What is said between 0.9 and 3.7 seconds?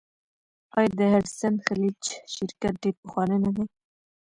د هډسن خلیج شرکت ډیر پخوانی نه دی؟